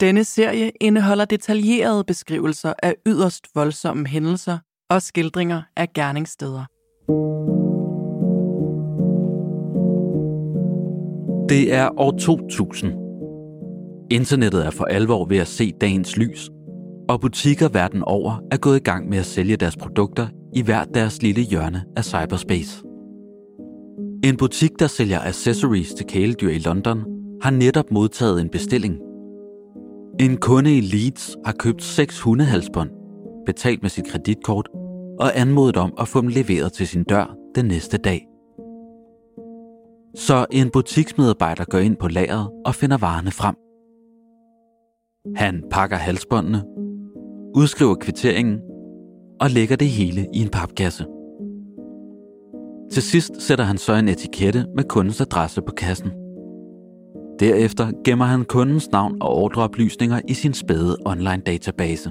[0.00, 4.58] Denne serie indeholder detaljerede beskrivelser af yderst voldsomme hændelser
[4.90, 6.64] og skildringer af gerningssteder.
[11.48, 12.92] Det er år 2000.
[14.10, 16.50] Internettet er for alvor ved at se dagens lys,
[17.08, 20.84] og butikker verden over er gået i gang med at sælge deres produkter i hver
[20.84, 22.82] deres lille hjørne af cyberspace.
[24.24, 27.04] En butik, der sælger accessories til kæledyr i London,
[27.42, 28.98] har netop modtaget en bestilling.
[30.20, 32.90] En kunde i Leeds har købt seks hundehalsbånd,
[33.46, 34.68] betalt med sit kreditkort
[35.20, 38.26] og anmodet om at få dem leveret til sin dør den næste dag.
[40.14, 43.54] Så en butiksmedarbejder går ind på lageret og finder varerne frem.
[45.36, 46.62] Han pakker halsbåndene,
[47.56, 48.60] udskriver kvitteringen
[49.40, 51.06] og lægger det hele i en papkasse.
[52.92, 56.10] Til sidst sætter han så en etikette med kundens adresse på kassen.
[57.40, 62.10] Derefter gemmer han kundens navn og ordreoplysninger i sin spæde online database.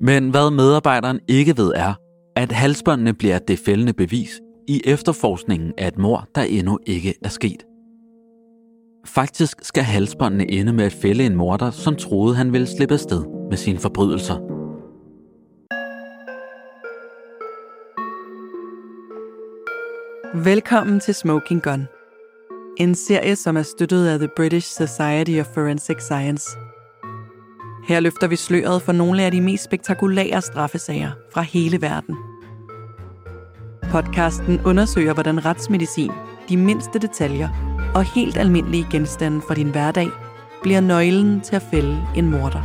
[0.00, 1.94] Men hvad medarbejderen ikke ved er,
[2.36, 7.28] at halsbåndene bliver det fældende bevis i efterforskningen af et mor, der endnu ikke er
[7.28, 7.62] sket.
[9.06, 13.24] Faktisk skal halsbåndene ende med at fælde en morder, som troede, han ville slippe afsted
[13.50, 14.34] med sine forbrydelser.
[20.44, 21.97] Velkommen til Smoking Gun.
[22.78, 26.46] En serie, som er støttet af The British Society of Forensic Science.
[27.88, 32.16] Her løfter vi sløret for nogle af de mest spektakulære straffesager fra hele verden.
[33.90, 36.10] Podcasten undersøger, hvordan retsmedicin,
[36.48, 37.48] de mindste detaljer
[37.94, 40.08] og helt almindelige genstande fra din hverdag
[40.62, 42.62] bliver nøglen til at fælde en morder.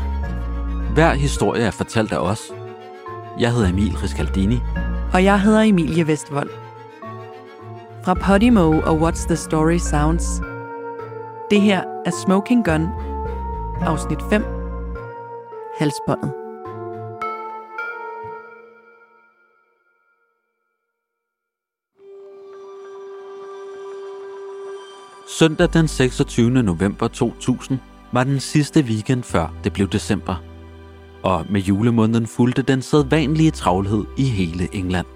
[0.93, 2.41] Hver historie er fortalt af os.
[3.39, 4.59] Jeg hedder Emil Riscaldini.
[5.13, 6.62] Og jeg hedder Emilie Vestvold.
[8.05, 10.41] Fra Podimo og What's the Story Sounds.
[11.51, 12.87] Det her er Smoking Gun,
[13.81, 14.43] afsnit 5,
[15.79, 16.31] Halsbåndet.
[25.39, 26.49] Søndag den 26.
[26.63, 27.79] november 2000
[28.13, 30.35] var den sidste weekend før det blev december.
[31.23, 35.07] Og med julemåneden fulgte den sædvanlige travlhed i hele England.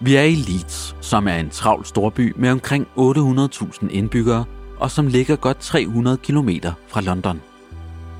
[0.00, 4.44] Vi er i Leeds, som er en travl storby med omkring 800.000 indbyggere,
[4.78, 6.48] og som ligger godt 300 km
[6.88, 7.40] fra London.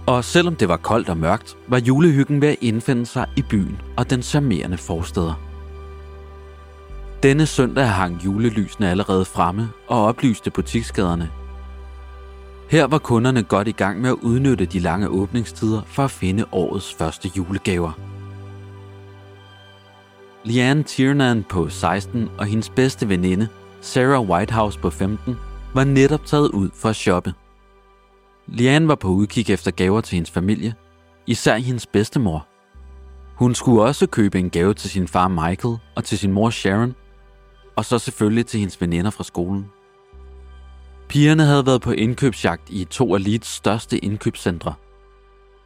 [0.07, 3.81] Og selvom det var koldt og mørkt, var julehyggen ved at indfinde sig i byen
[3.97, 5.41] og den charmerende forsteder.
[7.23, 11.31] Denne søndag hang julelysene allerede fremme og oplyste butiksgaderne.
[12.71, 16.45] Her var kunderne godt i gang med at udnytte de lange åbningstider for at finde
[16.53, 18.08] årets første julegaver.
[20.45, 23.49] Leanne Tiernan på 16 og hendes bedste veninde,
[23.81, 25.37] Sarah Whitehouse på 15,
[25.75, 27.35] var netop taget ud for at shoppe.
[28.47, 30.75] Leanne var på udkig efter gaver til hendes familie,
[31.27, 32.47] især hendes bedstemor.
[33.35, 36.95] Hun skulle også købe en gave til sin far Michael og til sin mor Sharon,
[37.77, 39.67] og så selvfølgelig til hendes veninder fra skolen.
[41.09, 44.75] Pigerne havde været på indkøbsjagt i to af Leeds største indkøbscentre.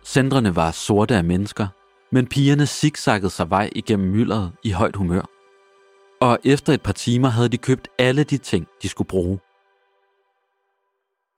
[0.04, 1.66] Centrene var sorte af mennesker,
[2.12, 5.22] men pigerne zigzaggede sig vej igennem myldret i højt humør.
[6.20, 9.38] Og efter et par timer havde de købt alle de ting, de skulle bruge.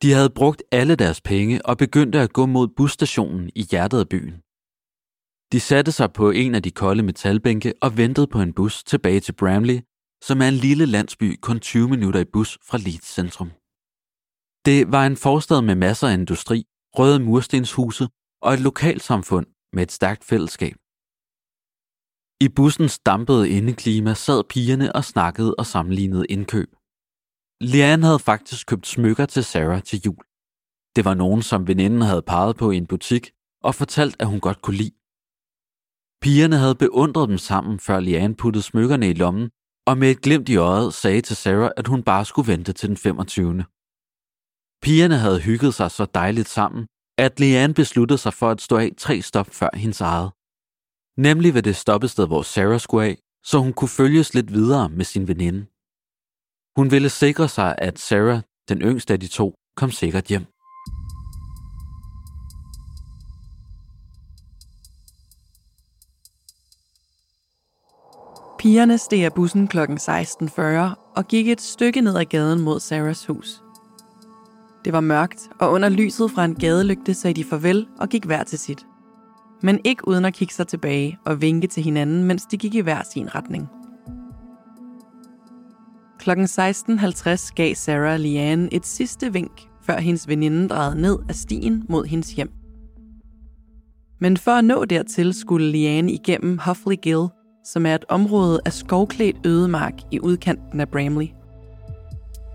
[0.03, 4.09] De havde brugt alle deres penge og begyndte at gå mod busstationen i hjertet af
[4.09, 4.35] byen.
[5.53, 9.21] De satte sig på en af de kolde metalbænke og ventede på en bus tilbage
[9.21, 9.81] til Bramley,
[10.23, 13.51] som er en lille landsby kun 20 minutter i bus fra Leeds centrum.
[14.65, 16.65] Det var en forstad med masser af industri,
[16.99, 18.09] røde murstenshuse
[18.43, 20.77] og et lokalsamfund med et stærkt fællesskab.
[22.41, 26.71] I bussens dampede indeklima sad pigerne og snakkede og sammenlignede indkøb.
[27.61, 30.23] Lian havde faktisk købt smykker til Sarah til jul.
[30.97, 33.25] Det var nogen, som veninden havde peget på i en butik
[33.63, 34.97] og fortalt, at hun godt kunne lide.
[36.23, 39.51] Pigerne havde beundret dem sammen, før Lian puttede smykkerne i lommen
[39.87, 42.89] og med et glimt i øjet sagde til Sarah, at hun bare skulle vente til
[42.89, 43.65] den 25.
[44.83, 46.87] Pigerne havde hygget sig så dejligt sammen,
[47.19, 50.31] at Leanne besluttede sig for at stå af tre stop før hendes eget.
[51.17, 55.05] Nemlig ved det stoppested, hvor Sarah skulle af, så hun kunne følges lidt videre med
[55.05, 55.67] sin veninde.
[56.77, 60.47] Hun ville sikre sig, at Sarah, den yngste af de to, kom sikkert hjem.
[68.59, 69.79] Pigerne steg af bussen kl.
[69.79, 70.63] 16.40
[71.17, 73.64] og gik et stykke ned ad gaden mod Sarahs hus.
[74.85, 78.45] Det var mørkt, og under lyset fra en gadelygte sagde de farvel og gik hver
[78.45, 78.87] til sit.
[79.63, 82.81] Men ikke uden at kigge sig tilbage og vinke til hinanden, mens de gik i
[82.81, 83.69] hver sin retning.
[86.19, 91.85] Klokken 16.50 gav Sarah Liane et sidste vink, før hendes veninde drejede ned af stien
[91.89, 92.51] mod hendes hjem.
[94.21, 97.29] Men for at nå dertil skulle Liane igennem Huffley Gill,
[97.65, 101.27] som er et område af skovklædt ødemark i udkanten af Bramley.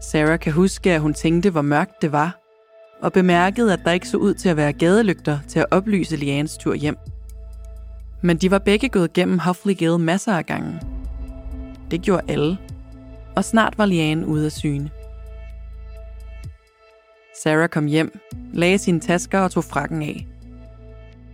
[0.01, 2.39] Sarah kan huske, at hun tænkte, hvor mørkt det var,
[3.01, 6.57] og bemærkede, at der ikke så ud til at være gadelygter til at oplyse Lianes
[6.57, 6.97] tur hjem.
[8.21, 10.81] Men de var begge gået gennem Huffley Gale masser af gange.
[11.91, 12.57] Det gjorde alle,
[13.35, 14.89] og snart var Liane ude af syne.
[17.43, 18.19] Sarah kom hjem,
[18.53, 20.27] lagde sine tasker og tog frakken af.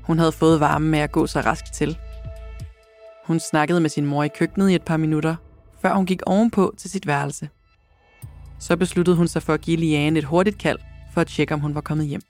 [0.04, 1.98] Hun havde fået varme med at gå så rask til.
[3.26, 5.36] Hun snakkede med sin mor i køkkenet i et par minutter,
[5.82, 7.50] før hun gik ovenpå til sit værelse.
[8.68, 10.80] Så besluttede hun sig for at give Liane et hurtigt kald
[11.14, 12.22] for at tjekke, om hun var kommet hjem.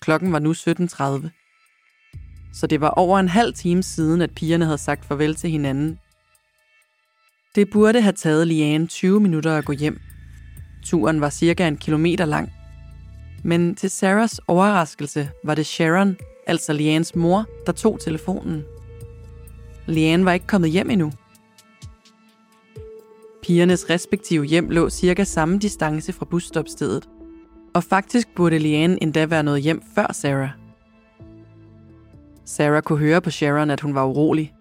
[0.00, 1.30] Klokken var nu 17.30.
[2.54, 5.98] Så det var over en halv time siden, at pigerne havde sagt farvel til hinanden.
[7.54, 10.00] Det burde have taget Liane 20 minutter at gå hjem.
[10.84, 12.52] Turen var cirka en kilometer lang.
[13.44, 16.16] Men til Sarahs overraskelse var det Sharon,
[16.46, 18.64] altså Lianes mor, der tog telefonen.
[19.86, 21.12] Liane var ikke kommet hjem endnu.
[23.46, 27.08] Pigernes respektive hjem lå cirka samme distance fra busstopstedet,
[27.74, 30.50] og faktisk burde Leanne endda være noget hjem før Sarah.
[32.44, 34.54] Sarah kunne høre på Sharon, at hun var urolig.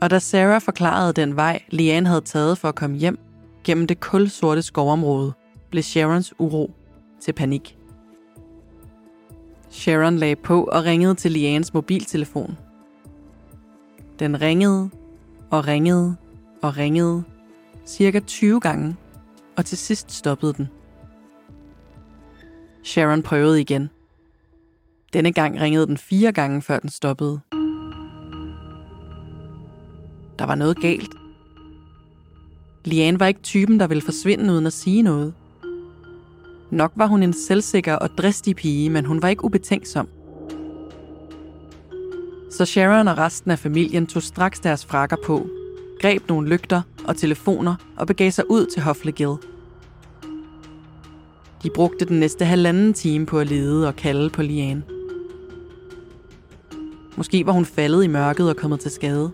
[0.00, 3.18] Og da Sarah forklarede den vej, Leanne havde taget for at komme hjem
[3.64, 5.32] gennem det kulsorte skovområde,
[5.70, 6.70] blev Sharons uro
[7.20, 7.76] til panik.
[9.70, 12.58] Sharon lagde på og ringede til Lianes mobiltelefon.
[14.18, 14.90] Den ringede
[15.50, 16.16] og ringede
[16.62, 17.24] og ringede
[17.86, 18.96] cirka 20 gange,
[19.56, 20.68] og til sidst stoppede den.
[22.84, 23.90] Sharon prøvede igen.
[25.12, 27.40] Denne gang ringede den fire gange, før den stoppede.
[30.38, 31.14] Der var noget galt.
[32.84, 35.34] Liane var ikke typen, der ville forsvinde uden at sige noget.
[36.70, 40.08] Nok var hun en selvsikker og dristig pige, men hun var ikke ubetænksom.
[42.50, 45.46] Så Sharon og resten af familien tog straks deres frakker på,
[46.00, 49.36] greb nogle lygter og telefoner og begav sig ud til Hoflegild.
[51.62, 54.84] De brugte den næste halvanden time på at lede og kalde på Lian.
[57.16, 59.30] Måske var hun faldet i mørket og kommet til skade.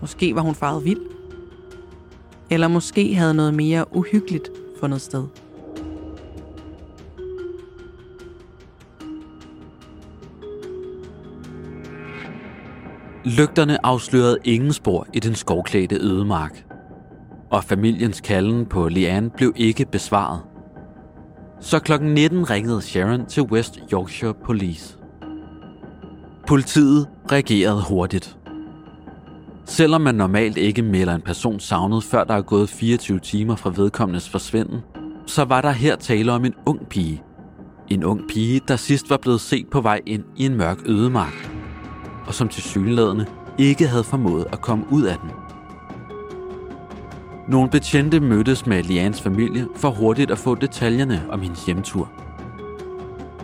[0.00, 1.00] Måske var hun faret vild.
[2.50, 4.50] Eller måske havde noget mere uhyggeligt
[4.80, 5.24] fundet sted.
[13.24, 16.64] Lygterne afslørede ingen spor i den skovklædte ødemark.
[17.50, 20.40] Og familiens kalden på Leanne blev ikke besvaret.
[21.60, 24.98] Så klokken 19 ringede Sharon til West Yorkshire Police.
[26.46, 28.36] Politiet reagerede hurtigt.
[29.64, 33.72] Selvom man normalt ikke melder en person savnet, før der er gået 24 timer fra
[33.76, 34.80] vedkommendes forsvinden,
[35.26, 37.22] så var der her tale om en ung pige.
[37.88, 41.51] En ung pige, der sidst var blevet set på vej ind i en mørk ødemark,
[42.26, 43.26] og som til synlædende
[43.58, 45.30] ikke havde formået at komme ud af den.
[47.48, 52.10] Nogle betjente mødtes med Lians familie for hurtigt at få detaljerne om hendes hjemtur.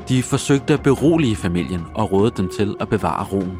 [0.08, 3.58] De forsøgte at berolige familien og rådede dem til at bevare roen.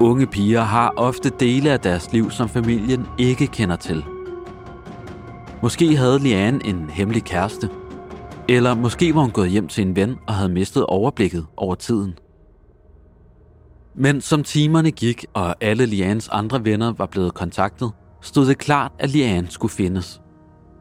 [0.00, 4.04] Unge piger har ofte dele af deres liv, som familien ikke kender til.
[5.62, 7.70] Måske havde Liane en hemmelig kæreste,
[8.48, 12.14] eller måske var hun gået hjem til en ven og havde mistet overblikket over tiden.
[13.98, 18.92] Men som timerne gik, og alle Lianes andre venner var blevet kontaktet, stod det klart,
[18.98, 20.22] at Lian skulle findes,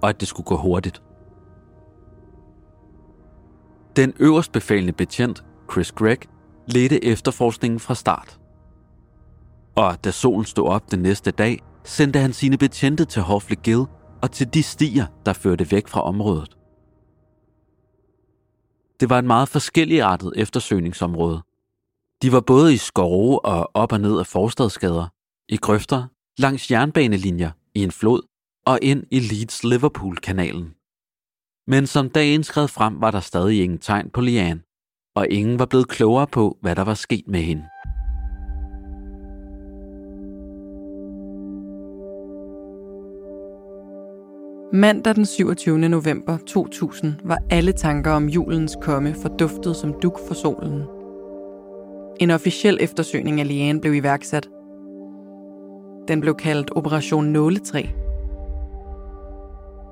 [0.01, 1.01] og at det skulle gå hurtigt.
[3.95, 6.19] Den øverst befalende betjent, Chris Gregg,
[6.67, 8.39] ledte efterforskningen fra start.
[9.75, 13.86] Og da solen stod op den næste dag, sendte han sine betjente til Hofle Gill
[14.22, 16.57] og til de stier, der førte væk fra området.
[19.00, 21.41] Det var et meget forskelligartet eftersøgningsområde.
[22.22, 25.07] De var både i skove og op og ned af forstadsgader,
[25.50, 26.07] i grøfter,
[26.38, 28.22] langs jernbanelinjer, i en flod
[28.65, 30.74] og ind i Leeds-Liverpool-kanalen.
[31.67, 34.62] Men som dagen skred frem, var der stadig ingen tegn på Lian,
[35.15, 37.65] og ingen var blevet klogere på, hvad der var sket med hende.
[44.74, 45.77] Mandag den 27.
[45.77, 50.95] november 2000 var alle tanker om julens komme forduftet som duk for solen.
[52.19, 54.50] En officiel eftersøgning af Lian blev iværksat.
[56.07, 57.84] Den blev kaldt Operation Nåletræ.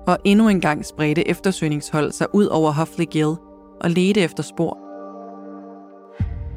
[0.08, 3.36] Og endnu en gang spredte eftersøgningshold sig ud over Huffley Gill
[3.82, 4.78] og ledte efter spor.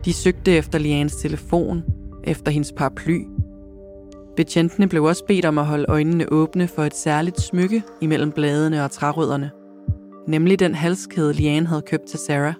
[0.05, 1.83] De søgte efter Lians telefon,
[2.25, 3.27] efter hendes paraply.
[4.37, 8.85] Betjentene blev også bedt om at holde øjnene åbne for et særligt smykke imellem bladene
[8.85, 9.51] og trærødderne.
[10.29, 12.55] nemlig den halskæde Lian havde købt til Sarah.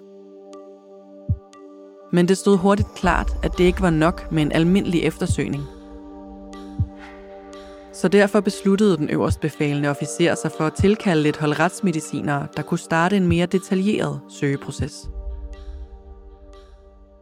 [2.11, 5.63] Men det stod hurtigt klart, at det ikke var nok med en almindelig eftersøgning.
[7.93, 12.61] Så derfor besluttede den øverst befalende officer sig for at tilkalde et hold retsmedicinere, der
[12.61, 15.09] kunne starte en mere detaljeret søgeproces.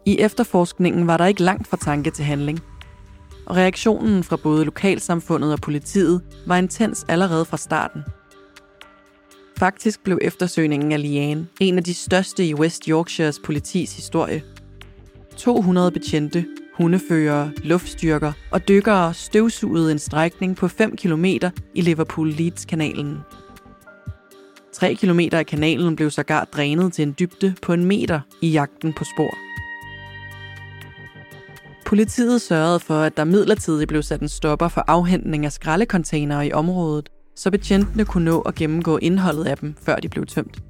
[0.05, 2.59] I efterforskningen var der ikke langt fra tanke til handling–
[3.45, 8.03] og reaktionen fra både lokalsamfundet og politiet var intens allerede fra starten.
[9.59, 14.43] Faktisk blev eftersøgningen af Liane en af de største i West Yorkshires politis historie.
[15.37, 21.25] 200 betjente, hundeførere, luftstyrker og dykkere støvsugede en strækning på 5 km
[21.73, 23.17] i Liverpool-Leeds-kanalen.
[24.73, 28.93] 3 km af kanalen blev sågar drænet til en dybde på en meter i jagten
[28.93, 29.37] på spor.
[31.85, 36.53] Politiet sørgede for, at der midlertidigt blev sat en stopper for afhentning af skraldekontainere i
[36.53, 40.63] området, så betjentene kunne nå at gennemgå indholdet af dem, før de blev tømt.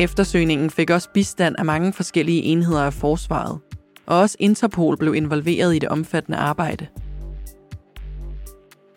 [0.00, 3.58] Eftersøgningen fik også bistand af mange forskellige enheder af forsvaret,
[4.06, 6.86] og også Interpol blev involveret i det omfattende arbejde.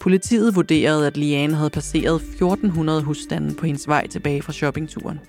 [0.01, 5.19] Politiet vurderede, at Liane havde passeret 1400 husstande på hendes vej tilbage fra shoppingturen.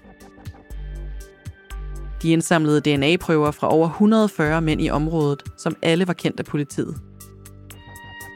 [2.23, 6.97] De indsamlede DNA-prøver fra over 140 mænd i området, som alle var kendt af politiet.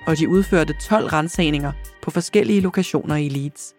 [0.07, 3.78] Og de udførte 12 rensagninger på forskellige lokationer i Leeds.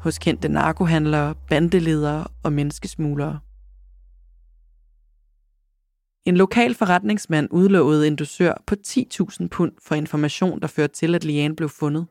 [0.00, 3.40] Hos kendte narkohandlere, bandeledere og menneskesmuglere.
[6.24, 11.24] En lokal forretningsmand udlovede en dusør på 10.000 pund for information, der førte til, at
[11.24, 12.06] Liane blev fundet.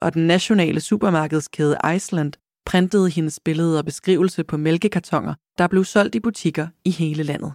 [0.00, 2.32] Og den nationale supermarkedskæde Iceland
[2.66, 7.52] printede hendes billede og beskrivelse på mælkekartoner, der blev solgt i butikker i hele landet.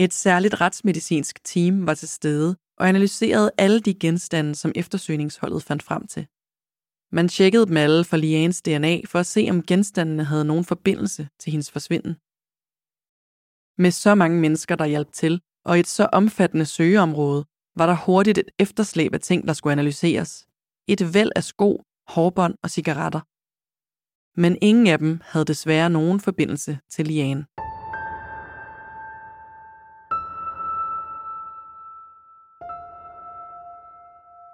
[0.00, 5.82] Et særligt retsmedicinsk team var til stede og analyserede alle de genstande, som eftersøgningsholdet fandt
[5.82, 6.26] frem til.
[7.12, 11.28] Man tjekkede dem alle for Lianes DNA for at se, om genstandene havde nogen forbindelse
[11.38, 12.14] til hendes forsvinden.
[13.82, 17.44] Med så mange mennesker, der hjalp til, og et så omfattende søgeområde,
[17.76, 20.46] var der hurtigt et efterslæb af ting, der skulle analyseres.
[20.88, 23.20] Et væld af sko, hårbånd og cigaretter.
[24.40, 27.46] Men ingen af dem havde desværre nogen forbindelse til Liane.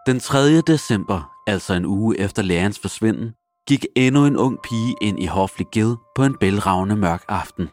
[0.07, 0.61] Den 3.
[0.61, 3.35] december, altså en uge efter lærerens forsvinden,
[3.69, 7.69] gik endnu en ung pige ind i Hoflig Gill på en bælragende mørk aften.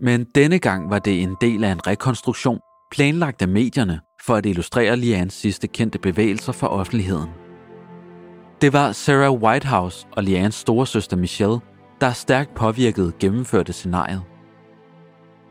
[0.00, 2.60] Men denne gang var det en del af en rekonstruktion,
[2.92, 7.30] planlagt af medierne for at illustrere Lians sidste kendte bevægelser for offentligheden.
[8.60, 11.60] Det var Sarah Whitehouse og Lians storesøster Michelle,
[12.00, 14.22] der stærkt påvirket gennemførte scenariet.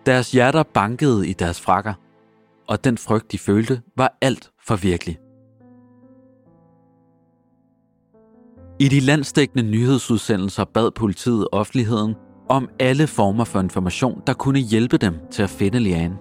[0.06, 1.94] Deres hjerter bankede i deres frakker,
[2.68, 5.18] og den frygt, de følte, var alt for virkelig.
[8.80, 12.16] I de landstækkende nyhedsudsendelser bad politiet offentligheden
[12.50, 16.18] om alle former for information, der kunne hjælpe dem til at finde Liane.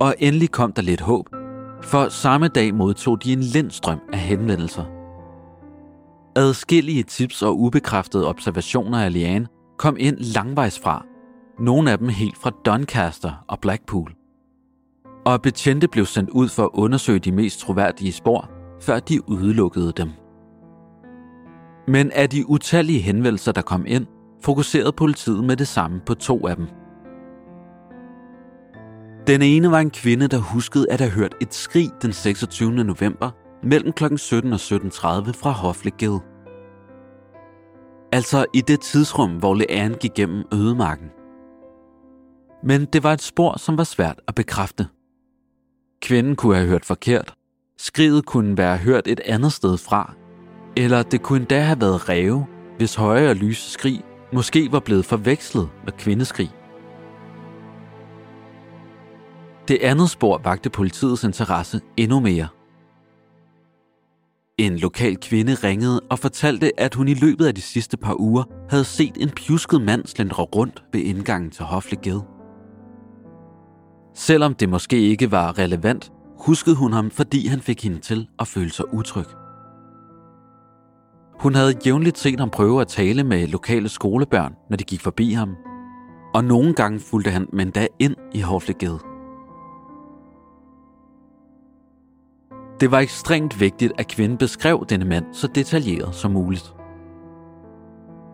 [0.00, 1.26] Og endelig kom der lidt håb,
[1.82, 4.84] for samme dag modtog de en lindstrøm af henvendelser–
[6.36, 9.46] Adskillige tips og ubekræftede observationer af Liane
[9.78, 11.04] kom ind langvejs fra.
[11.58, 14.14] Nogle af dem helt fra Doncaster og Blackpool.
[15.26, 19.92] Og betjente blev sendt ud for at undersøge de mest troværdige spor, før de udelukkede
[19.96, 20.10] dem.
[21.88, 24.06] Men af de utallige henvendelser, der kom ind,
[24.42, 26.66] fokuserede politiet med det samme på to af dem.
[29.26, 32.70] Den ene var en kvinde, der huskede at have hørt et skrig den 26.
[32.70, 33.30] november
[33.62, 34.16] mellem kl.
[34.16, 34.70] 17 og 17.30
[35.32, 36.20] fra Hoflegade.
[38.12, 41.10] Altså i det tidsrum, hvor Leanne gik gennem ødemarken.
[42.64, 44.86] Men det var et spor, som var svært at bekræfte.
[46.02, 47.34] Kvinden kunne have hørt forkert.
[47.78, 50.14] Skriget kunne være hørt et andet sted fra.
[50.76, 55.04] Eller det kunne endda have været ræve, hvis høje og lyse skrig måske var blevet
[55.04, 56.50] forvekslet med kvindeskrig.
[59.68, 62.48] Det andet spor vagte politiets interesse endnu mere.
[64.58, 68.44] En lokal kvinde ringede og fortalte, at hun i løbet af de sidste par uger
[68.70, 72.24] havde set en pjusket mand slendre rundt ved indgangen til Hoflegade.
[74.14, 78.48] Selvom det måske ikke var relevant, huskede hun ham, fordi han fik hende til at
[78.48, 79.45] føle sig utryg.
[81.40, 85.32] Hun havde jævnligt set ham prøve at tale med lokale skolebørn, når de gik forbi
[85.32, 85.56] ham,
[86.34, 88.98] og nogle gange fulgte han men da ind i Hoflegade.
[92.80, 96.74] Det var ekstremt vigtigt, at kvinden beskrev denne mand så detaljeret som muligt.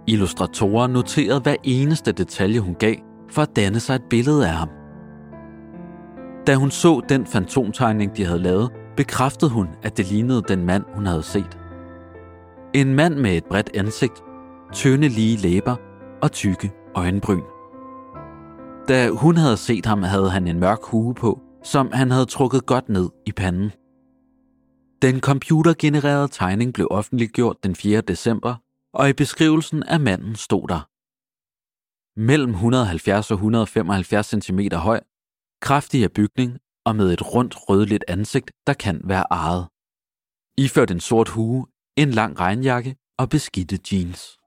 [0.07, 2.95] Illustratorer noterede hver eneste detalje, hun gav,
[3.31, 4.69] for at danne sig et billede af ham.
[6.47, 10.85] Da hun så den fantomtegning, de havde lavet, bekræftede hun, at det lignede den mand,
[10.95, 11.59] hun havde set.
[12.75, 14.25] En mand med et bredt ansigt,
[14.73, 15.77] tynde lige læber
[16.23, 17.43] og tykke øjenbryn.
[18.89, 22.67] Da hun havde set ham, havde han en mørk hue på, som han havde trukket
[22.67, 23.71] godt ned i panden.
[25.03, 28.01] Den computergenererede tegning blev offentliggjort den 4.
[28.01, 28.55] december,
[28.95, 30.89] og i beskrivelsen af manden stod der
[32.21, 35.01] mellem 170 og 175 cm høj,
[35.61, 39.69] kraftig af bygning og med et rundt rødligt ansigt, der kan være ejet.
[40.59, 44.39] Iført en sort hue, en lang regnjakke og beskidte jeans.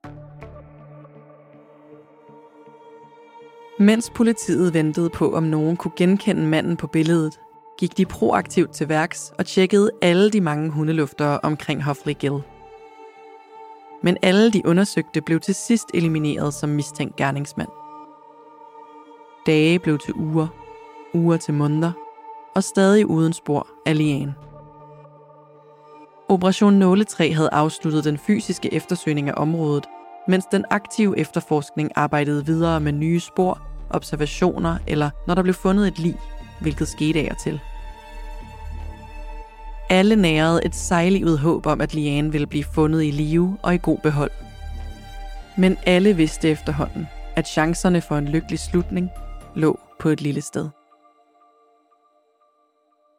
[3.79, 7.39] Mens politiet ventede på, om nogen kunne genkende manden på billedet,
[7.79, 12.41] gik de proaktivt til værks og tjekkede alle de mange hundeluftere omkring Hoffley Gill.
[14.03, 17.69] Men alle de undersøgte blev til sidst elimineret som mistænkt gerningsmand.
[19.45, 20.47] Dage blev til uger,
[21.13, 21.91] uger til måneder,
[22.55, 24.35] og stadig uden spor af Liane.
[26.29, 29.86] Operation Nåletræ havde afsluttet den fysiske eftersøgning af området,
[30.27, 35.88] mens den aktive efterforskning arbejdede videre med nye spor, observationer eller når der blev fundet
[35.88, 36.15] et lig,
[36.62, 37.60] hvilket skete af og til.
[39.89, 43.79] Alle nærede et sejlivet håb om, at Liane ville blive fundet i live og i
[43.82, 44.32] god behold.
[45.58, 49.10] Men alle vidste efterhånden, at chancerne for en lykkelig slutning
[49.55, 50.70] lå på et lille sted.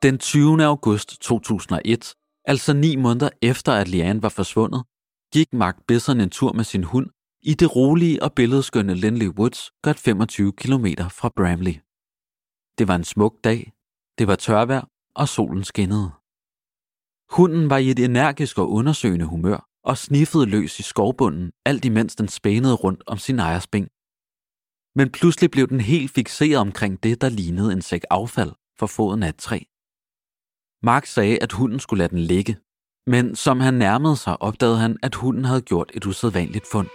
[0.03, 0.65] Den 20.
[0.65, 2.15] august 2001,
[2.47, 4.85] altså ni måneder efter at Liane var forsvundet,
[5.33, 7.07] gik Mark Bisson en tur med sin hund
[7.43, 11.75] i det rolige og billedskønne Lindley Woods godt 25 km fra Bramley.
[12.79, 13.73] Det var en smuk dag,
[14.19, 16.11] det var tørvejr, og solen skinnede.
[17.31, 22.17] Hunden var i et energisk og undersøgende humør og sniffede løs i skovbunden, alt imens
[22.17, 23.69] den spænede rundt om sin ejers.
[24.95, 29.23] Men pludselig blev den helt fixeret omkring det, der lignede en sæk affald for foden
[29.23, 29.59] af et træ.
[30.83, 32.57] Mark sagde, at hunden skulle lade den ligge,
[33.07, 36.89] men som han nærmede sig, opdagede han, at hunden havde gjort et usædvanligt fund.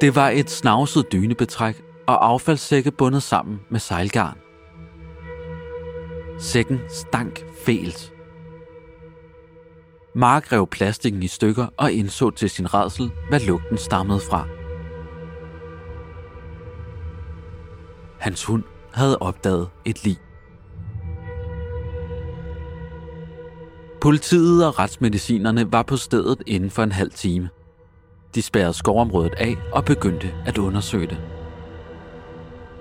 [0.00, 4.38] Det var et snavset dynebetræk og affaldssække bundet sammen med sejlgarn.
[6.38, 8.12] Sækken stank fælt.
[10.14, 14.46] Mark rev plastikken i stykker og indså til sin redsel, hvad lugten stammede fra.
[18.18, 20.16] Hans hund havde opdaget et lig.
[24.00, 27.48] Politiet og retsmedicinerne var på stedet inden for en halv time.
[28.34, 31.20] De spærrede skovområdet af og begyndte at undersøge det.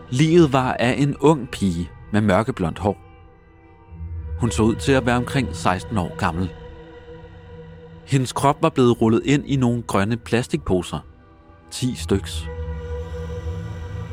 [0.10, 2.97] Liget var af en ung pige med mørkeblondt hår.
[4.39, 6.50] Hun så ud til at være omkring 16 år gammel.
[8.06, 11.00] Hendes krop var blevet rullet ind i nogle grønne plastikposer.
[11.71, 12.47] 10 styks.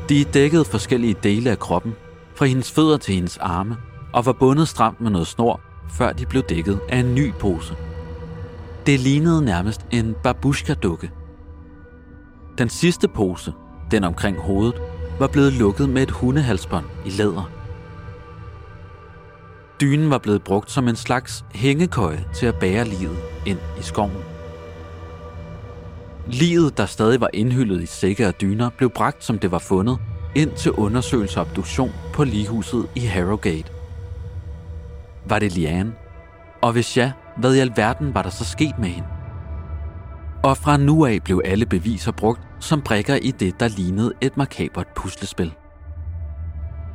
[0.09, 1.95] De dækkede forskellige dele af kroppen,
[2.35, 3.77] fra hendes fødder til hendes arme,
[4.13, 7.75] og var bundet stramt med noget snor, før de blev dækket af en ny pose.
[8.85, 11.11] Det lignede nærmest en babushka-dukke.
[12.57, 13.53] Den sidste pose,
[13.91, 14.81] den omkring hovedet,
[15.19, 17.51] var blevet lukket med et hundehalsbånd i læder.
[19.81, 24.38] Dynen var blevet brugt som en slags hængekøje til at bære livet ind i skoven.
[26.31, 29.97] Livet, der stadig var indhyllet i sække og dyner, blev bragt, som det var fundet,
[30.35, 33.71] ind til undersøgelse og obduktion på ligehuset i Harrogate.
[35.25, 35.93] Var det Liane?
[36.61, 39.07] Og hvis ja, hvad i alverden var der så sket med hende?
[40.43, 44.37] Og fra nu af blev alle beviser brugt som brikker i det, der lignede et
[44.37, 45.53] makabert puslespil.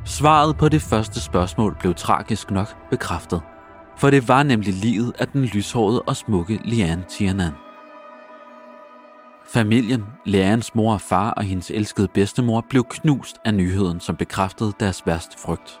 [0.05, 3.41] Svaret på det første spørgsmål blev tragisk nok bekræftet,
[3.97, 7.64] for det var nemlig livet af den lyshårede og smukke Liane Tiernan.
[9.47, 14.73] Familien, lærerens mor og far og hendes elskede bedstemor blev knust af nyheden, som bekræftede
[14.79, 15.79] deres værste frygt.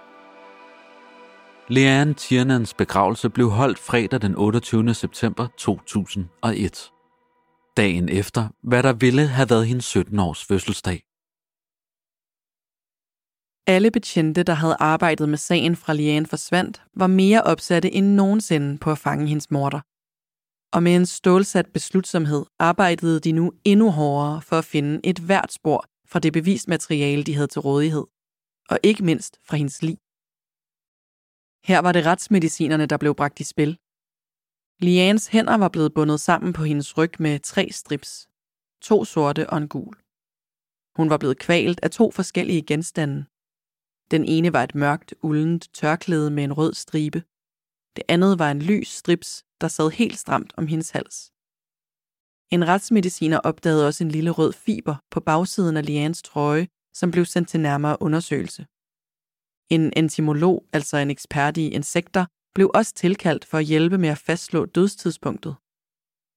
[1.67, 4.93] Leanne Tiernans begravelse blev holdt fredag den 28.
[4.93, 6.91] september 2001.
[7.77, 11.03] Dagen efter, hvad der ville have været hendes 17-års fødselsdag.
[13.67, 18.77] Alle betjente, der havde arbejdet med sagen fra Liane forsvandt, var mere opsatte end nogensinde
[18.77, 19.79] på at fange hendes morter.
[20.73, 25.51] Og med en stålsat beslutsomhed arbejdede de nu endnu hårdere for at finde et hvert
[25.53, 28.05] spor fra det bevismateriale, de havde til rådighed.
[28.69, 29.97] Og ikke mindst fra hendes liv.
[31.67, 33.77] Her var det retsmedicinerne, der blev bragt i spil.
[34.79, 38.27] Lianes hænder var blevet bundet sammen på hendes ryg med tre strips.
[38.81, 39.95] To sorte og en gul.
[40.95, 43.25] Hun var blevet kvalt af to forskellige genstande.
[44.11, 47.23] Den ene var et mørkt, uldent tørklæde med en rød stribe.
[47.95, 51.31] Det andet var en lys strips, der sad helt stramt om hendes hals.
[52.51, 57.25] En retsmediciner opdagede også en lille rød fiber på bagsiden af Lians trøje, som blev
[57.25, 58.65] sendt til nærmere undersøgelse.
[59.69, 64.17] En entomolog, altså en ekspert i insekter, blev også tilkaldt for at hjælpe med at
[64.17, 65.55] fastslå dødstidspunktet.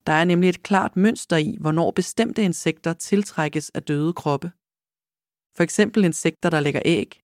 [0.06, 4.52] Der er nemlig et klart mønster i, hvornår bestemte insekter tiltrækkes af døde kroppe.
[5.56, 7.22] For eksempel insekter, der lægger æg.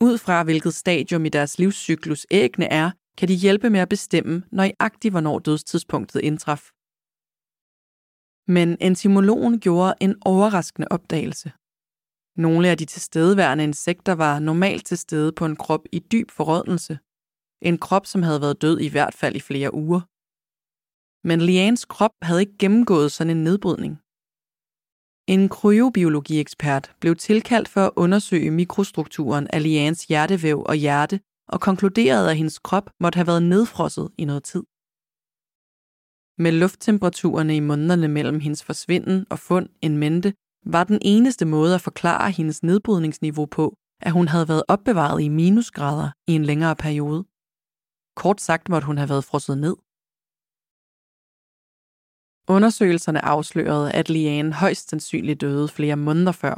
[0.00, 4.42] Ud fra hvilket stadium i deres livscyklus æggene er, kan de hjælpe med at bestemme
[4.52, 6.62] nøjagtigt, hvornår dødstidspunktet indtraf.
[8.48, 11.52] Men entomologen gjorde en overraskende opdagelse.
[12.36, 16.98] Nogle af de tilstedeværende insekter var normalt til stede på en krop i dyb forrådnelse.
[17.62, 20.00] En krop, som havde været død i hvert fald i flere uger.
[21.28, 23.94] Men Lians krop havde ikke gennemgået sådan en nedbrydning.
[25.34, 32.30] En kryobiologiekspert blev tilkaldt for at undersøge mikrostrukturen af Lians hjertevæv og hjerte og konkluderede,
[32.30, 34.64] at hendes krop måtte have været nedfrosset i noget tid.
[36.38, 40.34] Med lufttemperaturerne i månederne mellem hendes forsvinden og fund en mente,
[40.66, 45.28] var den eneste måde at forklare hendes nedbrydningsniveau på, at hun havde været opbevaret i
[45.28, 47.24] minusgrader i en længere periode.
[48.16, 49.76] Kort sagt måtte hun have været frosset ned.
[52.48, 56.56] Undersøgelserne afslørede, at Liane højst sandsynligt døde flere måneder før,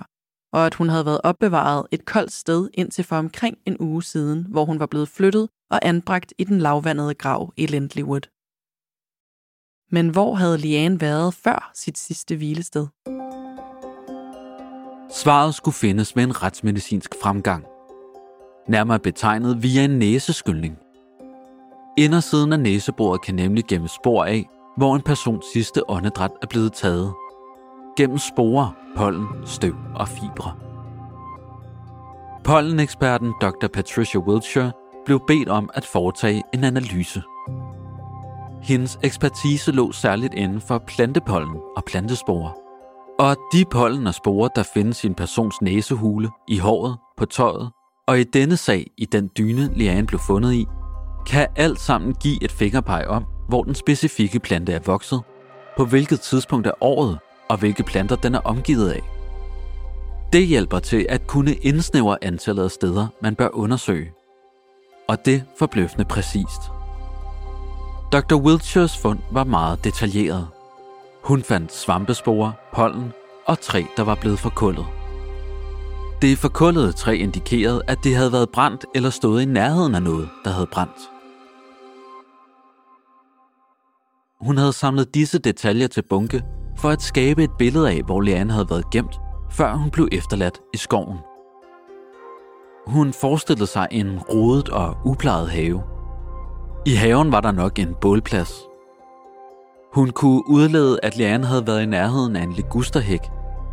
[0.53, 4.47] og at hun havde været opbevaret et koldt sted indtil for omkring en uge siden,
[4.49, 8.29] hvor hun var blevet flyttet og anbragt i den lavvandede grav i Lindleywood.
[9.91, 12.87] Men hvor havde Liane været før sit sidste hvilested?
[15.11, 17.65] Svaret skulle findes med en retsmedicinsk fremgang.
[18.69, 20.79] Nærmere betegnet via en næseskyldning.
[21.99, 24.45] Indersiden af næsebordet kan nemlig gemme spor af,
[24.77, 27.13] hvor en persons sidste åndedræt er blevet taget.
[27.99, 30.53] Gennem sporer, pollen, støv og fibre.
[32.45, 33.67] Polleneksperten Dr.
[33.75, 34.73] Patricia Wiltshire
[35.05, 37.23] blev bedt om at foretage en analyse.
[38.63, 42.51] Hendes ekspertise lå særligt inden for plantepollen og plantesporer.
[43.19, 47.71] Og de pollen og sporer, der findes i en persons næsehule, i håret, på tøjet,
[48.09, 50.67] og i denne sag i den dyne, Liane blev fundet i,
[51.27, 55.21] kan alt sammen give et fingerpeg om, hvor den specifikke plante er vokset,
[55.77, 57.19] på hvilket tidspunkt af året
[57.51, 59.03] og hvilke planter den er omgivet af.
[60.33, 64.13] Det hjælper til at kunne indsnævre antallet af steder, man bør undersøge.
[65.09, 66.61] Og det forbløffende præcist.
[68.13, 68.37] Dr.
[68.37, 70.49] Wiltshires fund var meget detaljeret.
[71.25, 73.13] Hun fandt svampesporer, pollen
[73.47, 74.87] og træ, der var blevet forkullet.
[76.23, 80.29] Det forkullede træ indikerede, at det havde været brændt eller stået i nærheden af noget,
[80.45, 81.11] der havde brændt.
[84.41, 86.45] Hun havde samlet disse detaljer til bunke
[86.79, 90.61] for at skabe et billede af, hvor Leanne havde været gemt, før hun blev efterladt
[90.75, 91.19] i skoven.
[92.87, 95.83] Hun forestillede sig en rodet og uplejet have.
[96.87, 98.53] I haven var der nok en bålplads.
[99.95, 103.21] Hun kunne udlede, at Leanne havde været i nærheden af en ligusterhæk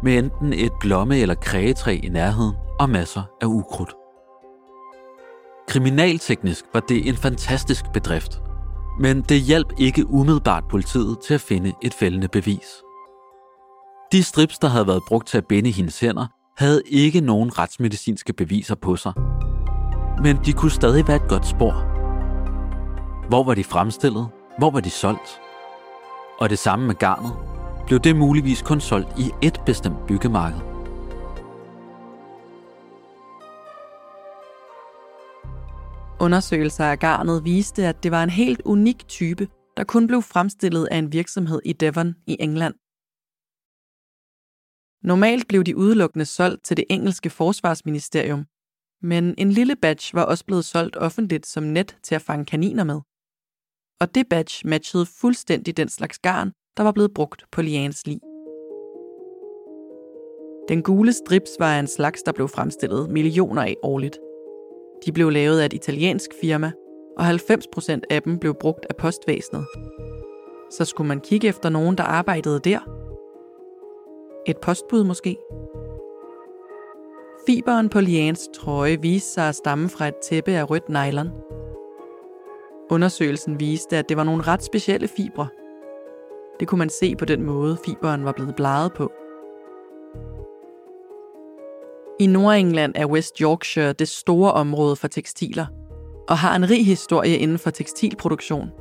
[0.03, 3.93] med enten et blomme- eller krægetræ i nærheden og masser af ukrudt.
[5.67, 8.41] Kriminalteknisk var det en fantastisk bedrift,
[8.99, 12.84] men det hjalp ikke umiddelbart politiet til at finde et fældende bevis.
[14.15, 18.33] De strips, der havde været brugt til at binde hendes hænder, havde ikke nogen retsmedicinske
[18.33, 19.13] beviser på sig.
[20.23, 21.71] Men de kunne stadig være et godt spor.
[23.27, 24.27] Hvor var de fremstillet?
[24.57, 25.39] Hvor var de solgt?
[26.39, 27.31] Og det samme med garnet.
[27.87, 30.59] Blev det muligvis kun solgt i et bestemt byggemarked?
[36.19, 39.47] Undersøgelser af garnet viste, at det var en helt unik type,
[39.77, 42.73] der kun blev fremstillet af en virksomhed i Devon i England.
[45.05, 48.45] Normalt blev de udelukkende solgt til det engelske forsvarsministerium,
[49.01, 52.83] men en lille batch var også blevet solgt offentligt som net til at fange kaniner
[52.83, 53.01] med.
[54.01, 58.19] Og det batch matchede fuldstændig den slags garn, der var blevet brugt på Lians lig.
[60.67, 64.19] Den gule strips var en slags, der blev fremstillet millioner af årligt.
[65.05, 66.71] De blev lavet af et italiensk firma,
[67.17, 69.65] og 90% af dem blev brugt af postvæsenet.
[70.71, 72.94] Så skulle man kigge efter nogen, der arbejdede der.
[74.47, 75.37] Et postbud måske?
[77.47, 81.29] Fiberen på Lians trøje viste sig at stamme fra et tæppe af rødt nylon.
[82.91, 85.47] Undersøgelsen viste, at det var nogle ret specielle fibre.
[86.59, 89.11] Det kunne man se på den måde, fiberen var blevet bleget på.
[92.19, 95.65] I Nordengland er West Yorkshire det store område for tekstiler,
[96.29, 98.71] og har en rig historie inden for tekstilproduktion.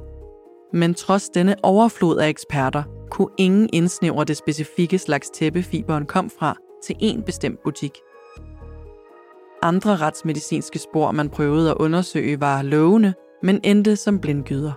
[0.75, 6.31] Men trods denne overflod af eksperter, kunne ingen indsnævre det specifikke slags tæppe, fiberen kom
[6.39, 7.93] fra, til en bestemt butik.
[9.63, 14.73] Andre retsmedicinske spor, man prøvede at undersøge, var lovende, men endte som blindgyder.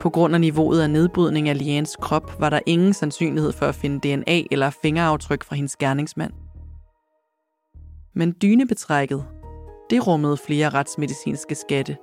[0.00, 3.74] På grund af niveauet af nedbrydning af Lians krop, var der ingen sandsynlighed for at
[3.74, 6.32] finde DNA eller fingeraftryk fra hendes gerningsmand–
[8.14, 9.24] men dynebetrækket,
[9.90, 11.96] det rummede flere retsmedicinske skatte.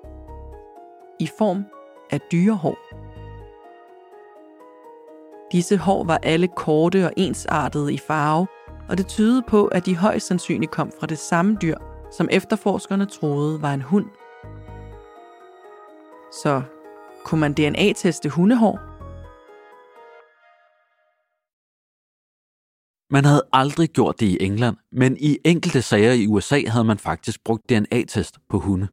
[1.20, 1.66] i form
[2.12, 2.78] af dyrehår.
[5.52, 8.48] Disse hår var alle korte og ensartede i farve,
[8.89, 11.78] og det tydede på, at de højst sandsynligt kom fra det samme dyr,
[12.18, 14.06] som efterforskerne troede var en hund.
[16.32, 16.62] Så
[17.26, 18.80] kunne man DNA-teste hundehår?
[23.13, 26.98] Man havde aldrig gjort det i England, men i enkelte sager i USA havde man
[26.98, 28.88] faktisk brugt DNA-test på hunde.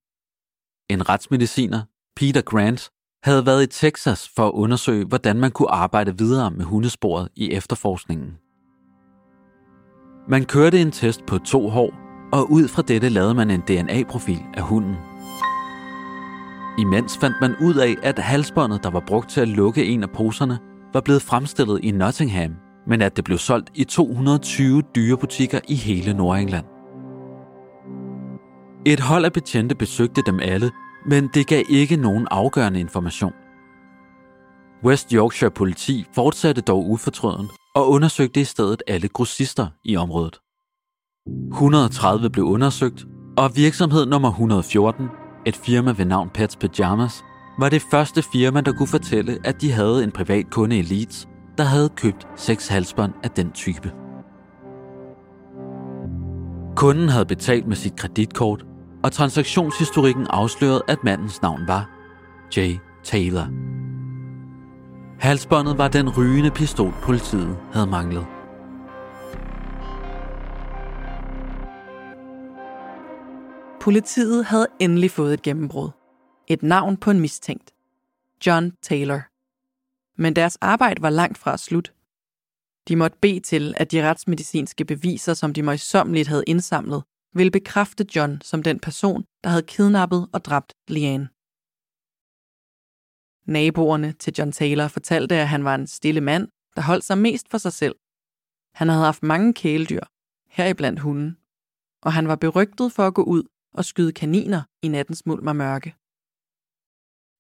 [0.89, 1.83] En retsmediciner,
[2.17, 2.92] Peter Grant,
[3.23, 7.51] havde været i Texas for at undersøge, hvordan man kunne arbejde videre med hundesporet i
[7.51, 8.31] efterforskningen.
[10.29, 11.95] Man kørte en test på to hår,
[12.33, 14.97] og ud fra dette lavede man en DNA-profil af hunden.
[16.79, 20.11] Imens fandt man ud af, at halsbåndet, der var brugt til at lukke en af
[20.11, 20.59] poserne,
[20.93, 22.55] var blevet fremstillet i Nottingham,
[22.87, 26.65] men at det blev solgt i 220 dyrebutikker i hele Nordengland.
[28.87, 30.71] Et hold af betjente besøgte dem alle,
[31.07, 33.33] men det gav ikke nogen afgørende information.
[34.85, 40.39] West Yorkshire politi fortsatte dog ufortrøden og undersøgte i stedet alle grossister i området.
[41.53, 45.09] 130 blev undersøgt, og virksomhed nummer 114,
[45.47, 47.25] et firma ved navn Pets Pyjamas,
[47.59, 51.29] var det første firma, der kunne fortælle, at de havde en privat kunde i Leeds,
[51.59, 53.93] der havde købt seks halsbånd af den type.
[56.77, 58.67] Kunden havde betalt med sit kreditkort,
[59.05, 61.91] og transaktionshistorikken afslørede, at mandens navn var
[62.57, 63.49] Jay Taylor.
[65.21, 68.27] Halsbåndet var den rygende pistol, politiet havde manglet.
[73.81, 75.91] Politiet havde endelig fået et gennembrud.
[76.49, 77.71] Et navn på en mistænkt.
[78.47, 79.21] John Taylor.
[80.23, 81.93] Men deres arbejde var langt fra slut.
[82.89, 87.03] De måtte bede til, at de retsmedicinske beviser, som de møjsommeligt havde indsamlet,
[87.35, 91.29] ville bekræfte John som den person, der havde kidnappet og dræbt Leanne.
[93.47, 97.49] Naboerne til John Taylor fortalte, at han var en stille mand, der holdt sig mest
[97.51, 97.97] for sig selv.
[98.75, 100.05] Han havde haft mange kæledyr,
[100.49, 101.37] heriblandt hunden,
[102.03, 103.43] og han var berygtet for at gå ud
[103.75, 105.95] og skyde kaniner i nattens mulm og mørke.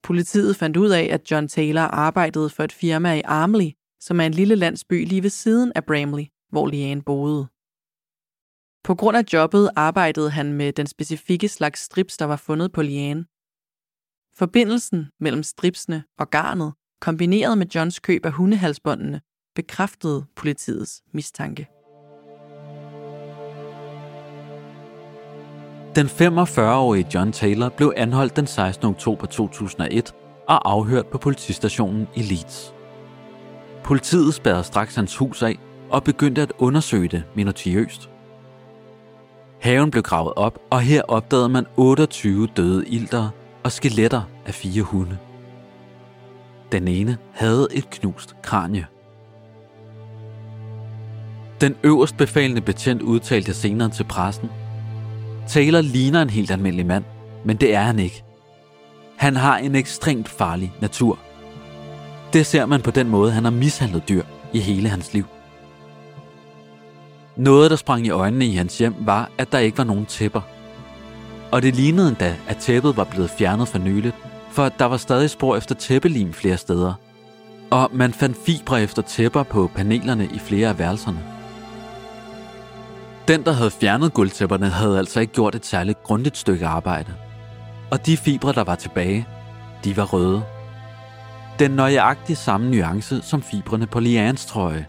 [0.02, 4.26] Politiet fandt ud af, at John Taylor arbejdede for et firma i Armley, som er
[4.26, 7.51] en lille landsby lige ved siden af Bramley, hvor Leanne boede.
[8.84, 12.82] På grund af jobbet arbejdede han med den specifikke slags strips, der var fundet på
[12.82, 13.24] Liane.
[14.38, 19.20] Forbindelsen mellem stripsene og garnet, kombineret med Johns køb af hundehalsbåndene,
[19.54, 21.68] bekræftede politiets mistanke.
[25.96, 28.86] Den 45-årige John Taylor blev anholdt den 16.
[28.86, 30.14] oktober 2001
[30.48, 32.74] og afhørt på politistationen i Leeds.
[33.84, 35.58] Politiet spærrede straks hans hus af
[35.90, 38.11] og begyndte at undersøge det minutiøst.
[39.62, 43.28] Haven blev gravet op, og her opdagede man 28 døde ilter
[43.62, 45.18] og skeletter af fire hunde.
[46.72, 48.86] Den ene havde et knust kranje.
[51.60, 54.50] Den øverst befalende betjent udtalte senere til pressen.
[55.48, 57.04] Taylor ligner en helt almindelig mand,
[57.44, 58.24] men det er han ikke.
[59.16, 61.18] Han har en ekstremt farlig natur.
[62.32, 64.22] Det ser man på den måde, han har mishandlet dyr
[64.52, 65.24] i hele hans liv.
[67.36, 70.40] Noget, der sprang i øjnene i hans hjem, var, at der ikke var nogen tæpper.
[71.50, 74.16] Og det lignede endda, at tæppet var blevet fjernet for nyligt,
[74.50, 76.94] for der var stadig spor efter tæppelim flere steder.
[77.70, 81.20] Og man fandt fibre efter tæpper på panelerne i flere af værelserne.
[83.28, 87.14] Den, der havde fjernet gulvtæpperne, havde altså ikke gjort et særligt grundigt stykke arbejde.
[87.90, 89.26] Og de fibre, der var tilbage,
[89.84, 90.42] de var røde.
[91.58, 94.86] Den nøjagtige samme nuance som fibrene på Lians trøje.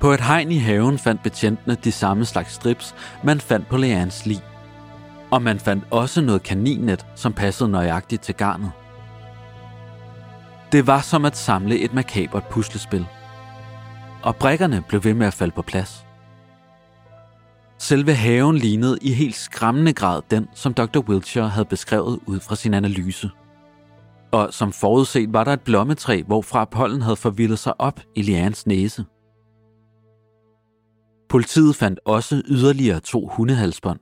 [0.00, 4.26] På et hegn i haven fandt betjentene de samme slags strips, man fandt på Leans
[4.26, 4.40] lig.
[5.30, 8.72] Og man fandt også noget kaninnet, som passede nøjagtigt til garnet.
[10.72, 13.06] Det var som at samle et makabert puslespil.
[14.22, 16.06] Og brækkerne blev ved med at falde på plads.
[17.78, 20.98] Selve haven lignede i helt skræmmende grad den, som Dr.
[20.98, 23.30] Wiltshire havde beskrevet ud fra sin analyse.
[24.32, 28.66] Og som forudset var der et blommetræ, hvorfra pollen havde forvildet sig op i Lians
[28.66, 29.04] næse.
[31.30, 34.00] Politiet fandt også yderligere to hundehalsbånd.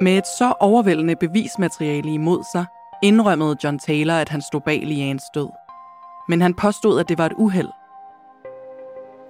[0.00, 2.66] Med et så overvældende bevismateriale imod sig,
[3.02, 5.48] indrømmede John Taylor, at han stod bag Lians død.
[6.28, 7.68] Men han påstod, at det var et uheld.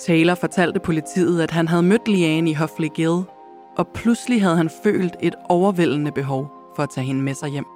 [0.01, 3.23] Taylor fortalte politiet, at han havde mødt Liane i Hoffley Gill,
[3.79, 7.67] og pludselig havde han følt et overvældende behov for at tage hende med sig hjem.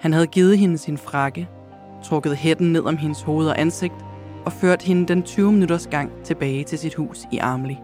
[0.00, 1.48] Han havde givet hende sin frakke,
[2.04, 4.04] trukket hætten ned om hendes hoved og ansigt
[4.44, 7.74] og ført hende den 20 minutters gang tilbage til sit hus i Armley.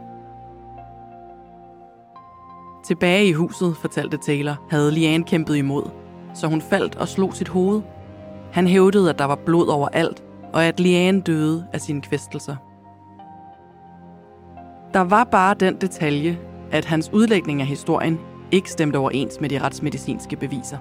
[2.84, 5.90] Tilbage i huset, fortalte Taylor, havde Liane kæmpet imod,
[6.34, 7.82] så hun faldt og slog sit hoved.
[8.52, 12.56] Han hævdede, at der var blod overalt, og at Liane døde af sine kvæstelser.
[14.94, 16.38] Der var bare den detalje,
[16.72, 18.18] at hans udlægning af historien
[18.50, 20.78] ikke stemte overens med de retsmedicinske beviser.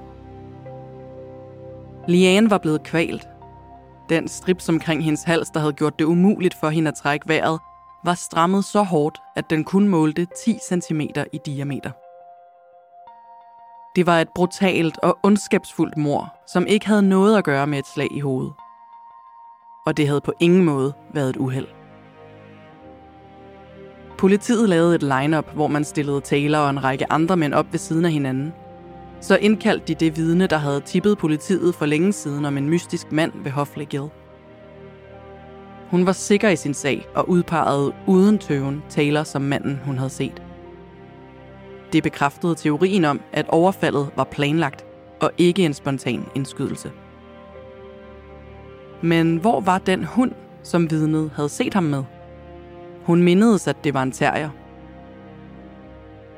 [2.09, 3.27] Liane var blevet kvalt.
[4.09, 7.59] Den strips omkring hendes hals, der havde gjort det umuligt for hende at trække vejret,
[8.05, 11.01] var strammet så hårdt, at den kun målte 10 cm
[11.33, 11.91] i diameter.
[13.95, 17.87] Det var et brutalt og ondskabsfuldt mor, som ikke havde noget at gøre med et
[17.93, 18.53] slag i hovedet.
[19.85, 21.67] Og det havde på ingen måde været et uheld.
[24.17, 27.79] Politiet lavede et lineup, hvor man stillede Taylor og en række andre mænd op ved
[27.79, 28.53] siden af hinanden.
[29.21, 33.11] Så indkaldte de det vidne, der havde tippet politiet for længe siden om en mystisk
[33.11, 34.09] mand ved Hofle Gill.
[35.89, 40.09] Hun var sikker i sin sag og udpegede uden tøven Taylor som manden, hun havde
[40.09, 40.41] set.
[41.93, 44.85] Det bekræftede teorien om, at overfaldet var planlagt
[45.21, 46.91] og ikke en spontan indskydelse.
[49.01, 50.31] Men hvor var den hund,
[50.63, 52.03] som vidnet havde set ham med?
[53.05, 54.49] Hun mindedes, at det var en terrier.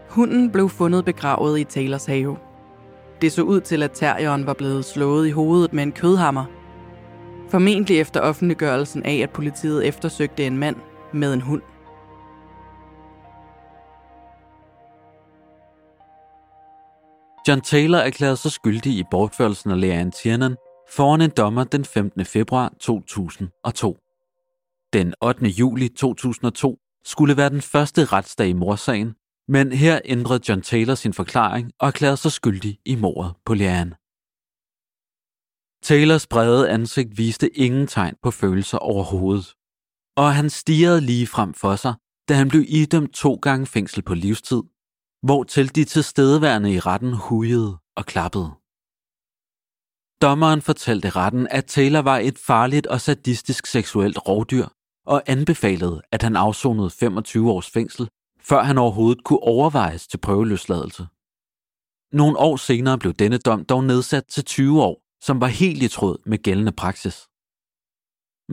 [0.09, 2.37] Hunden blev fundet begravet i Taylors have.
[3.21, 6.45] Det så ud til, at terrieren var blevet slået i hovedet med en kødhammer.
[7.49, 10.75] Formentlig efter offentliggørelsen af, at politiet eftersøgte en mand
[11.13, 11.61] med en hund.
[17.47, 20.55] John Taylor erklærede sig skyldig i bortførelsen af Leanne Tiernan
[20.95, 22.25] foran en dommer den 15.
[22.25, 23.97] februar 2002.
[24.93, 25.45] Den 8.
[25.45, 29.15] juli 2002 skulle være den første retsdag i morsagen,
[29.47, 33.95] men her ændrede John Taylor sin forklaring og erklærede sig skyldig i mordet på Leanne.
[35.83, 39.55] Taylors brede ansigt viste ingen tegn på følelser overhovedet,
[40.15, 41.93] og han stirrede lige frem for sig,
[42.29, 44.61] da han blev idømt to gange fængsel på livstid,
[45.23, 48.49] hvor til de tilstedeværende i retten hujede og klappede.
[50.21, 54.67] Dommeren fortalte retten, at Taylor var et farligt og sadistisk seksuelt rovdyr,
[55.05, 58.09] og anbefalede, at han afsonede 25 års fængsel,
[58.49, 61.03] før han overhovedet kunne overvejes til prøveløsladelse.
[62.15, 65.87] Nogle år senere blev denne dom dog nedsat til 20 år, som var helt i
[65.87, 67.27] tråd med gældende praksis.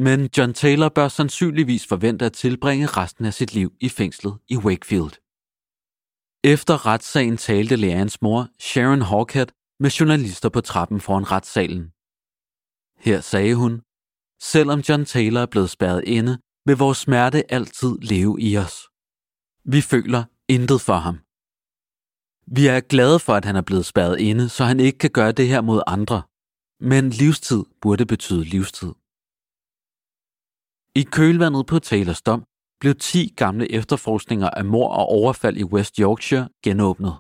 [0.07, 4.57] Men John Taylor bør sandsynligvis forvente at tilbringe resten af sit liv i fængslet i
[4.57, 5.15] Wakefield.
[6.45, 9.47] Efter retssagen talte Leannes mor, Sharon Hawkhead,
[9.81, 11.85] med journalister på trappen foran retssalen.
[13.07, 13.83] Her sagde hun,
[14.41, 18.77] Selvom John Taylor er blevet spærret inde, vil vores smerte altid leve i os.
[19.73, 21.17] Vi føler intet for ham.
[22.57, 25.33] Vi er glade for, at han er blevet spærret inde, så han ikke kan gøre
[25.33, 26.23] det her mod andre.
[26.81, 28.93] Men livstid burde betyde livstid.
[30.95, 32.45] I kølvandet på Taylors dom
[32.81, 37.15] blev 10 gamle efterforskninger af mor og overfald i West Yorkshire genåbnet.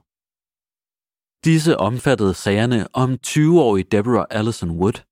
[1.44, 5.02] Disse omfattede sagerne om 20-årige Deborah Allison Wood,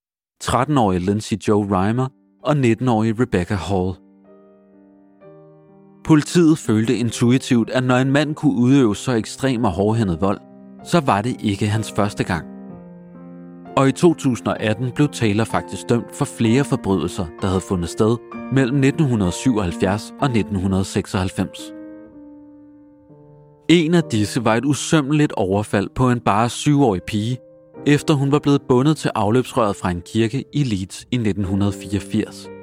[0.44, 2.08] 13-årige Lindsay Joe Reimer
[2.42, 4.05] og 19-årige Rebecca Hall.
[6.06, 10.38] Politiet følte intuitivt, at når en mand kunne udøve så ekstrem og hårdhændet vold,
[10.84, 12.46] så var det ikke hans første gang.
[13.76, 18.16] Og i 2018 blev Taylor faktisk dømt for flere forbrydelser, der havde fundet sted
[18.52, 21.72] mellem 1977 og 1996.
[23.68, 27.38] En af disse var et usømmeligt overfald på en bare syvårig pige,
[27.86, 32.55] efter hun var blevet bundet til afløbsrøret fra en kirke i Leeds i 1984.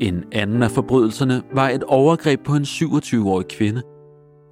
[0.00, 3.82] En anden af forbrydelserne var et overgreb på en 27-årig kvinde,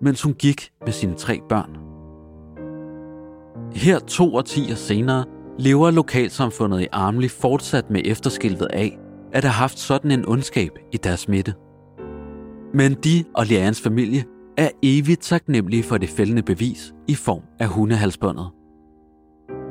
[0.03, 1.71] mens hun gik med sine tre børn.
[3.75, 5.25] Her to årtier senere
[5.59, 8.99] lever lokalsamfundet i Armli fortsat med efterskilvet af,
[9.33, 11.55] at have haft sådan en ondskab i deres midte.
[12.75, 14.25] Men de og Lians familie
[14.59, 18.47] er evigt taknemmelige for det fældende bevis i form af hundehalsbåndet.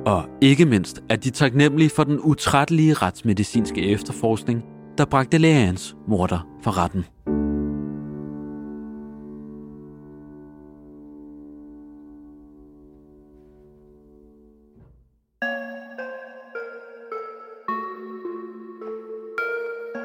[0.06, 4.64] Og ikke mindst er de taknemmelige for den utrættelige retsmedicinske efterforskning,
[4.98, 7.06] der bragte Leans morter for retten.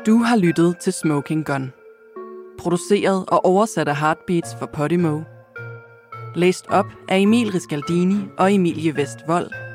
[0.06, 1.72] Du har lyttet til Smoking Gun.
[2.58, 5.20] Produceret og oversat af Heartbeats for Podimo.
[6.34, 9.67] Læst op af Emil Riscaldini og Emilie Vestvold.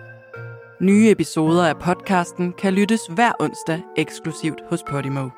[0.84, 5.30] Nye episoder af podcasten kan lyttes hver onsdag eksklusivt hos Podimo.